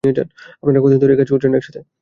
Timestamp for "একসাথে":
1.55-1.81